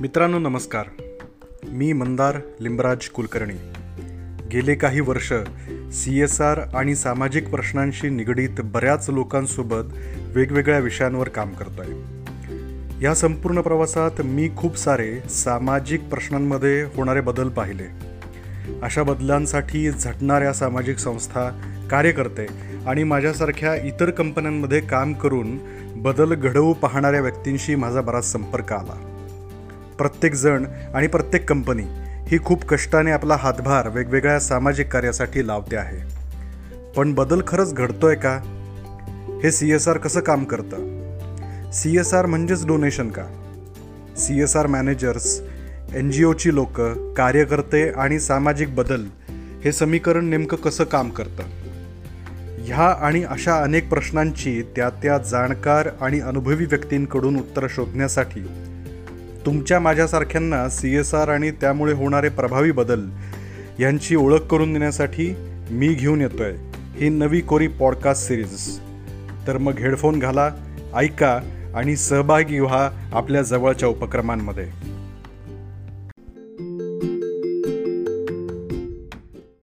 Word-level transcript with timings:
मित्रांनो 0.00 0.38
नमस्कार. 0.38 0.86
मी 1.68 1.92
मंदार 1.92 2.36
लिंबराज 2.60 3.08
कुलकर्णी. 3.08 3.54
गेले 4.52 4.74
काही 4.74 5.00
वर्ष 5.00 5.32
सी 5.92 6.20
एस 6.20 6.40
आर 6.40 6.58
आणि 6.58 6.94
सामाजिक 6.94 7.50
प्रश्नांशी 7.50 8.08
निगडीत 8.08 8.60
बऱ्याच 8.64 9.10
लोकांसोबत 9.10 9.82
वेगवेगळ्या 10.18 10.78
विषयांवर 10.78 11.28
काम 11.28 11.52
करतो 11.52 11.82
आहे 11.82 13.04
या 13.04 13.14
संपूर्ण 13.14 13.60
प्रवासात 13.60 14.22
मी 14.24 14.50
खूप 14.56 14.76
सारे 14.76 15.20
सामाजिक 15.20 16.02
प्रश्नांमध्ये 16.02 16.82
होणारे 16.82 17.20
बदल 17.20 17.48
पाहिले. 17.48 17.86
अशा 18.82 19.02
बदलांसाठी 19.02 19.90
झटणाऱ्या 19.90 20.52
सामाजिक 20.52 20.98
संस्था 20.98 21.50
कार्यकर्ते 21.90 22.46
आणि 22.86 23.04
माझ्यासारख्या 23.04 23.74
इतर 23.74 24.10
कंपन्यांमध्ये 24.10 24.80
काम 24.80 25.12
करून 25.12 25.58
बदल 25.96 26.34
घडवू 26.34 26.72
पाहणाऱ्या 26.72 27.20
व्यक्तींशी 27.20 27.74
माझा 27.74 28.00
बराच 28.00 28.32
संपर्क 28.32 28.72
आला. 28.72 29.14
प्रत्येकजण 29.98 30.66
आणि 30.94 31.06
प्रत्येक 31.06 31.48
कंपनी 31.48 31.82
ही 32.26 32.38
खूप 32.44 32.64
कष्टाने 32.64 33.10
आपला 33.10 33.36
हातभार 33.36 33.88
वेगवेगळ्या 33.88 34.40
सामाजिक 34.40 34.92
कार्यासाठी 34.92 35.46
लावते 35.46 35.76
आहे. 35.76 36.18
पण 36.96 37.14
बदल 37.14 37.42
खरंच 37.46 37.74
घडतोय 37.74 38.14
का? 38.14 38.40
हे 39.44 39.50
सी 39.50 39.72
एस 39.72 39.88
आर 39.88 39.98
कसं 39.98 40.20
काम 40.20 40.44
करतं? 40.44 40.98
सी 41.70 41.98
एस 41.98 42.14
आर 42.14 42.26
म्हणजेच 42.26 42.66
डोनेशन 42.66 43.08
का? 43.08 43.22
C 44.16 44.40
S 44.40 44.56
R 44.56 44.66
managers 44.66 45.40
N 45.94 46.10
G 46.10 46.24
ओची 46.24 46.54
लोकं 46.54 47.14
कार्यकर्ते 47.14 47.88
आणि 47.88 48.20
सामाजिक 48.20 48.74
बदल 48.74 49.04
हे 49.64 49.72
समीकरण 49.72 50.24
नेमकं 50.24 50.56
कसं 50.56 50.84
काम 50.84 51.10
करतं? 51.10 51.42
ह्या 52.60 52.88
आणि 53.00 53.24
अशा 53.24 53.62
अनेक 53.62 53.88
प्रश्नांची 53.88 54.62
त्या 54.76 54.90
त्या 54.90 55.18
जाणकार 55.18 55.88
आणि 56.00 56.20
अनुभवी 56.20 56.64
व्यक्तींकडून 56.64 57.36
उत्तरं 57.36 57.66
शोधण्यासाठी 57.70 58.40
तुमच्या 59.46 59.80
माझ्यासारख्यांना 59.80 60.68
सी 60.68 60.96
एस 60.96 61.14
आर 61.14 61.28
आणि 61.28 61.50
त्यामुळे 61.50 61.92
होणारे 61.92 62.28
प्रभावी 62.28 62.70
बदल 62.70 63.08
यांची 63.80 64.16
ओळख 64.16 64.40
करून 64.40 64.72
देण्यासाठी 64.72 65.34
मी 65.70 65.88
घेऊन 65.88 66.20
येतो 66.20 66.42
आहे 66.42 66.56
ही 66.94 67.08
नवी 67.08 67.40
कोरी 67.40 67.66
पॉडकास्ट 67.66 68.28
सिरीज. 68.28 68.78
तर 69.46 69.58
मग 69.58 69.78
हेडफोन 69.78 70.18
घाला 70.18 70.50
ऐका 70.96 71.40
आणि 71.74 71.96
सहभागी 71.96 72.60
व्हा 72.60 72.90
आपल्या 73.12 73.42
जवळच्या 73.42 73.88
उपक्रमांमध्ये. 73.88 74.66